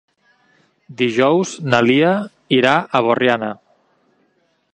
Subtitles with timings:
[1.01, 2.15] Dijous na Lia
[2.61, 3.53] irà a Borriana.